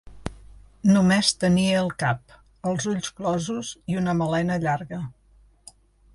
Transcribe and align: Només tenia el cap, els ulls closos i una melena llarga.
Només 0.93 1.29
tenia 1.43 1.75
el 1.81 1.91
cap, 2.05 2.33
els 2.73 2.89
ulls 2.95 3.13
closos 3.21 3.71
i 3.93 4.01
una 4.01 4.19
melena 4.23 4.59
llarga. 4.67 5.05